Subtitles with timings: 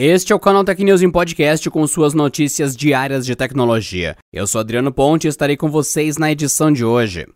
[0.00, 4.16] Este é o canal Tech News em podcast com suas notícias diárias de tecnologia.
[4.32, 7.26] Eu sou Adriano Ponte e estarei com vocês na edição de hoje.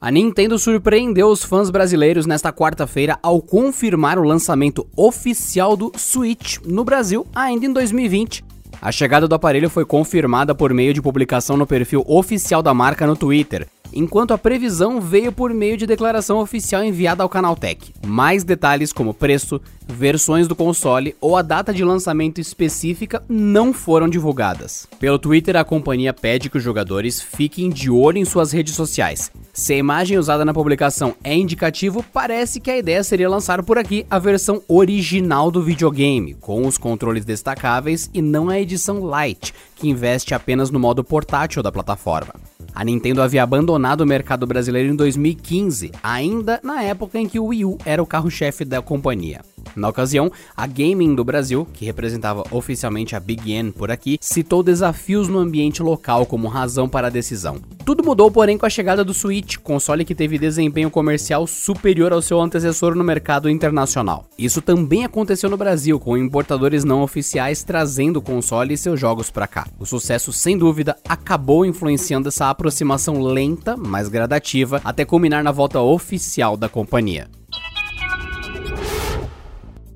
[0.00, 6.58] A Nintendo surpreendeu os fãs brasileiros nesta quarta-feira ao confirmar o lançamento oficial do Switch
[6.66, 8.47] no Brasil ainda em 2020.
[8.80, 13.08] A chegada do aparelho foi confirmada por meio de publicação no perfil oficial da marca
[13.08, 17.92] no Twitter, enquanto a previsão veio por meio de declaração oficial enviada ao canal Tech.
[18.06, 24.08] Mais detalhes como preço, versões do console ou a data de lançamento específica não foram
[24.08, 24.86] divulgadas.
[25.00, 29.32] Pelo Twitter, a companhia pede que os jogadores fiquem de olho em suas redes sociais.
[29.58, 33.76] Se a imagem usada na publicação é indicativo, parece que a ideia seria lançar por
[33.76, 39.52] aqui a versão original do videogame, com os controles destacáveis e não a edição Lite,
[39.74, 42.34] que investe apenas no modo portátil da plataforma.
[42.72, 47.46] A Nintendo havia abandonado o mercado brasileiro em 2015, ainda na época em que o
[47.46, 49.40] Wii U era o carro-chefe da companhia.
[49.78, 54.62] Na ocasião, a Gaming do Brasil, que representava oficialmente a Big N por aqui, citou
[54.62, 57.60] desafios no ambiente local como razão para a decisão.
[57.84, 62.20] Tudo mudou, porém, com a chegada do Switch, console que teve desempenho comercial superior ao
[62.20, 64.28] seu antecessor no mercado internacional.
[64.36, 69.30] Isso também aconteceu no Brasil, com importadores não oficiais trazendo o console e seus jogos
[69.30, 69.66] para cá.
[69.78, 75.80] O sucesso, sem dúvida, acabou influenciando essa aproximação lenta, mas gradativa, até culminar na volta
[75.80, 77.28] oficial da companhia.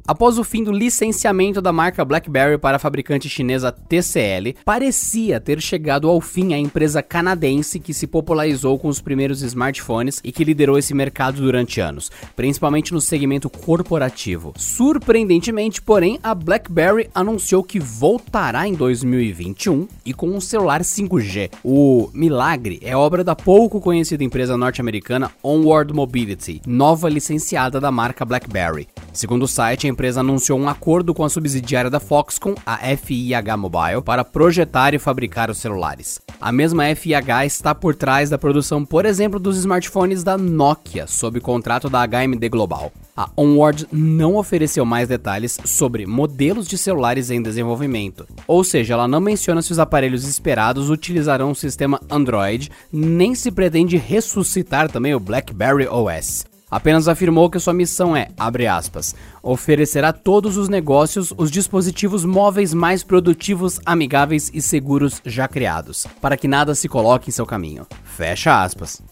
[0.04, 5.60] Após o fim do licenciamento da marca BlackBerry para a fabricante chinesa TCL, parecia ter
[5.60, 10.42] chegado ao fim a empresa canadense que se popularizou com os primeiros smartphones e que
[10.42, 14.52] liderou esse mercado durante anos, principalmente no segmento corporativo.
[14.56, 21.52] Surpreendentemente, porém, a BlackBerry anunciou que voltará em 2021 e com um celular 5G.
[21.62, 28.24] O milagre é obra da pouco conhecida empresa norte-americana Onward Mobility, nova licenciada da marca
[28.24, 28.88] BlackBerry.
[29.12, 33.56] Segundo o site, a empresa anunciou um acordo com a subsidiária da Foxconn, a FIH
[33.58, 36.18] Mobile, para projetar e fabricar os celulares.
[36.40, 41.40] A mesma FIH está por trás da produção, por exemplo, dos smartphones da Nokia, sob
[41.40, 42.90] contrato da HMD Global.
[43.14, 49.06] A Onward não ofereceu mais detalhes sobre modelos de celulares em desenvolvimento, ou seja, ela
[49.06, 55.14] não menciona se os aparelhos esperados utilizarão o sistema Android, nem se pretende ressuscitar também
[55.14, 60.70] o BlackBerry OS apenas afirmou que sua missão é, abre aspas, oferecer a todos os
[60.70, 66.88] negócios os dispositivos móveis mais produtivos, amigáveis e seguros já criados, para que nada se
[66.88, 67.86] coloque em seu caminho.
[68.04, 69.02] Fecha aspas.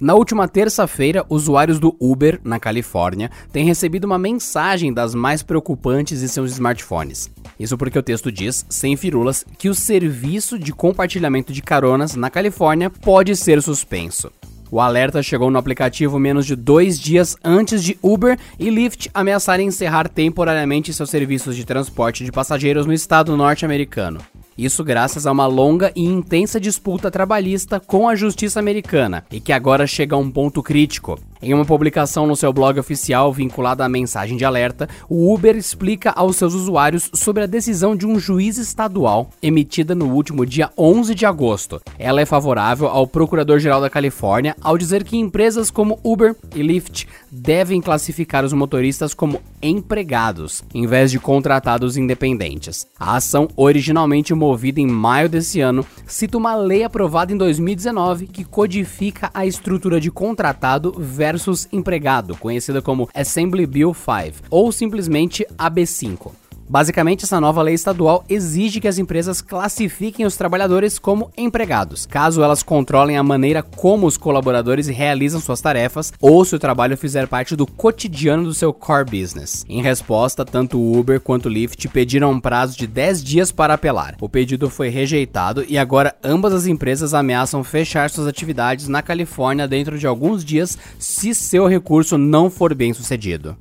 [0.00, 6.22] Na última terça-feira, usuários do Uber, na Califórnia, têm recebido uma mensagem das mais preocupantes
[6.22, 7.30] em seus smartphones.
[7.58, 12.28] Isso porque o texto diz, sem firulas, que o serviço de compartilhamento de caronas na
[12.28, 14.30] Califórnia pode ser suspenso.
[14.74, 19.68] O alerta chegou no aplicativo menos de dois dias antes de Uber e Lyft ameaçarem
[19.68, 24.18] encerrar temporariamente seus serviços de transporte de passageiros no estado norte-americano.
[24.58, 29.52] Isso graças a uma longa e intensa disputa trabalhista com a justiça americana, e que
[29.52, 31.20] agora chega a um ponto crítico.
[31.44, 36.10] Em uma publicação no seu blog oficial vinculada à mensagem de alerta, o Uber explica
[36.12, 41.14] aos seus usuários sobre a decisão de um juiz estadual emitida no último dia 11
[41.14, 41.82] de agosto.
[41.98, 47.06] Ela é favorável ao Procurador-Geral da Califórnia ao dizer que empresas como Uber e Lyft
[47.30, 52.86] devem classificar os motoristas como empregados, em vez de contratados independentes.
[52.98, 58.44] A ação, originalmente movida em maio desse ano, cita uma lei aprovada em 2019 que
[58.44, 65.44] codifica a estrutura de contratado versus versus empregado, conhecida como Assembly Bill 5 ou simplesmente
[65.58, 66.43] AB5.
[66.68, 72.42] Basicamente, essa nova lei estadual exige que as empresas classifiquem os trabalhadores como empregados, caso
[72.42, 77.28] elas controlem a maneira como os colaboradores realizam suas tarefas ou se o trabalho fizer
[77.28, 79.64] parte do cotidiano do seu core business.
[79.68, 83.74] Em resposta, tanto o Uber quanto o Lyft pediram um prazo de 10 dias para
[83.74, 84.16] apelar.
[84.20, 89.68] O pedido foi rejeitado e agora ambas as empresas ameaçam fechar suas atividades na Califórnia
[89.68, 93.56] dentro de alguns dias se seu recurso não for bem sucedido.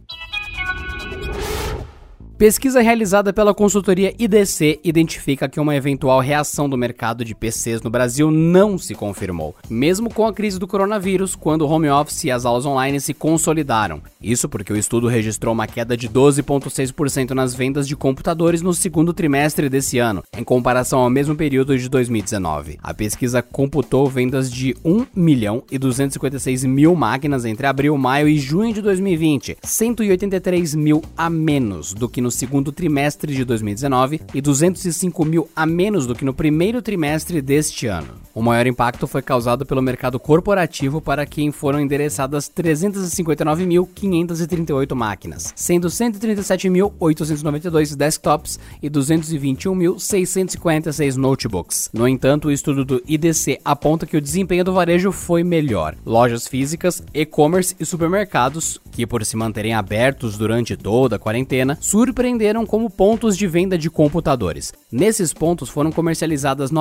[2.35, 7.91] Pesquisa realizada pela consultoria IDC identifica que uma eventual reação do mercado de PCs no
[7.91, 12.31] Brasil não se confirmou, mesmo com a crise do coronavírus, quando o home office e
[12.31, 14.01] as aulas online se consolidaram.
[14.19, 19.13] Isso porque o estudo registrou uma queda de 12,6% nas vendas de computadores no segundo
[19.13, 22.79] trimestre desse ano, em comparação ao mesmo período de 2019.
[22.81, 28.39] A pesquisa computou vendas de 1 milhão e 256 mil máquinas entre abril, maio e
[28.39, 34.41] junho de 2020, 183 mil a menos do que no segundo trimestre de 2019 e
[34.41, 38.15] 205 mil a menos do que no primeiro trimestre deste ano.
[38.35, 45.87] O maior impacto foi causado pelo mercado corporativo, para quem foram endereçadas 359.538 máquinas, sendo
[45.87, 51.91] 137.892 desktops e 221.646 notebooks.
[51.93, 55.95] No entanto, o estudo do IDC aponta que o desempenho do varejo foi melhor.
[56.03, 62.65] Lojas físicas, e-commerce e supermercados, que por se manterem abertos durante toda a quarentena, surpreenderam
[62.65, 64.73] como pontos de venda de computadores.
[64.91, 66.71] Nesses pontos foram comercializadas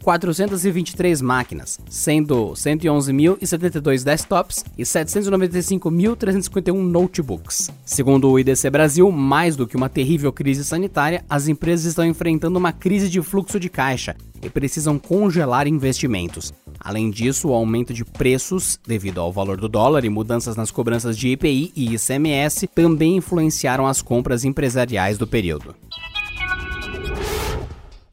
[0.00, 7.70] 906.423 máquinas, sendo 111.072 desktops e 795.351 notebooks.
[7.84, 12.58] Segundo o IDC Brasil, mais do que uma terrível crise sanitária, as empresas estão enfrentando
[12.58, 16.52] uma crise de fluxo de caixa e precisam congelar investimentos.
[16.78, 21.16] Além disso, o aumento de preços, devido ao valor do dólar e mudanças nas cobranças
[21.16, 25.74] de IPI e ICMS, também influenciaram as compras empresariais do período.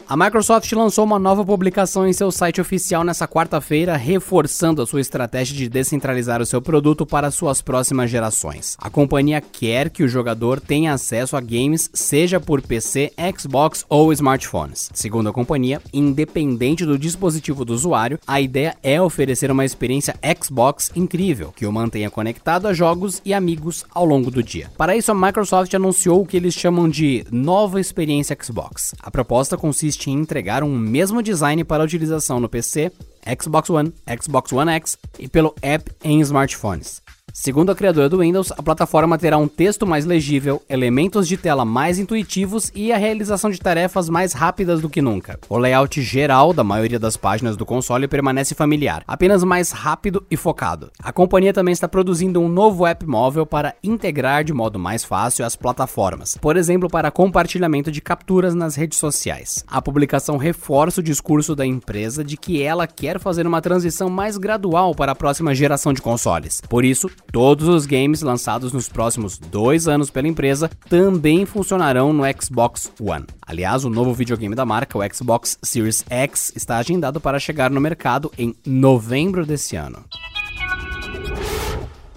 [0.10, 5.02] A Microsoft lançou uma nova publicação em seu site oficial nessa quarta-feira, reforçando a sua
[5.02, 8.78] estratégia de descentralizar o seu produto para suas próximas gerações.
[8.80, 14.14] A companhia quer que o jogador tenha acesso a games, seja por PC, Xbox ou
[14.14, 14.90] smartphones.
[14.94, 20.90] Segundo a companhia, independente do dispositivo do usuário, a ideia é oferecer uma experiência Xbox
[20.96, 24.72] incrível, que o mantenha conectado a jogos e amigos ao longo do dia.
[24.78, 28.96] Para isso, a Microsoft anunciou o que eles chamam de nova experiência Xbox.
[29.04, 32.92] A proposta consiste consiste em entregar um mesmo design para utilização no PC,
[33.42, 33.92] Xbox One,
[34.22, 37.02] Xbox One X e pelo app em smartphones.
[37.40, 41.64] Segundo a criadora do Windows, a plataforma terá um texto mais legível, elementos de tela
[41.64, 45.40] mais intuitivos e a realização de tarefas mais rápidas do que nunca.
[45.48, 50.36] O layout geral da maioria das páginas do console permanece familiar, apenas mais rápido e
[50.36, 50.92] focado.
[51.02, 55.46] A companhia também está produzindo um novo app móvel para integrar de modo mais fácil
[55.46, 59.64] as plataformas, por exemplo, para compartilhamento de capturas nas redes sociais.
[59.68, 64.38] A publicação reforça o discurso da empresa de que ela quer fazer uma transição mais
[64.38, 66.62] gradual para a próxima geração de consoles.
[66.68, 72.24] Por isso, Todos os games lançados nos próximos dois anos pela empresa também funcionarão no
[72.42, 73.26] Xbox One.
[73.42, 77.82] Aliás, o novo videogame da marca, o Xbox Series X, está agendado para chegar no
[77.82, 80.04] mercado em novembro desse ano.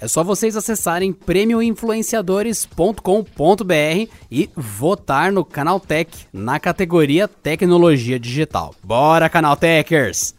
[0.00, 8.74] É só vocês acessarem prêmioinfluenciadores.com.br e votar no Canal Tech na categoria Tecnologia Digital.
[8.82, 10.34] Bora, Canal Techers!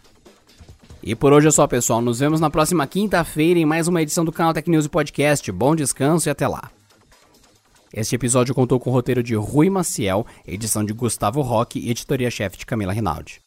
[1.01, 2.01] E por hoje é só, pessoal.
[2.01, 5.51] Nos vemos na próxima quinta-feira em mais uma edição do Canal Tech News Podcast.
[5.51, 6.69] Bom descanso e até lá.
[7.94, 12.57] Este episódio contou com o roteiro de Rui Maciel, edição de Gustavo Roque e editoria-chefe
[12.57, 13.41] de Camila Rinaldi.